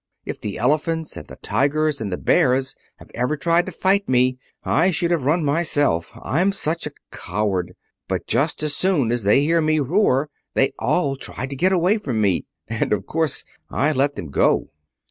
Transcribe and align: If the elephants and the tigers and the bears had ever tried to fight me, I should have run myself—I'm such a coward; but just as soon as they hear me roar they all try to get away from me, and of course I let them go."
If 0.25 0.41
the 0.41 0.57
elephants 0.57 1.15
and 1.15 1.27
the 1.27 1.35
tigers 1.35 2.01
and 2.01 2.11
the 2.11 2.17
bears 2.17 2.75
had 2.97 3.11
ever 3.13 3.37
tried 3.37 3.67
to 3.67 3.71
fight 3.71 4.09
me, 4.09 4.39
I 4.63 4.89
should 4.89 5.11
have 5.11 5.21
run 5.25 5.45
myself—I'm 5.45 6.51
such 6.53 6.87
a 6.87 6.91
coward; 7.11 7.75
but 8.07 8.25
just 8.25 8.63
as 8.63 8.75
soon 8.75 9.11
as 9.11 9.21
they 9.21 9.41
hear 9.41 9.61
me 9.61 9.77
roar 9.79 10.31
they 10.55 10.73
all 10.79 11.17
try 11.17 11.45
to 11.45 11.55
get 11.55 11.71
away 11.71 11.99
from 11.99 12.19
me, 12.19 12.45
and 12.67 12.91
of 12.93 13.05
course 13.05 13.43
I 13.69 13.91
let 13.91 14.15
them 14.15 14.31
go." 14.31 14.71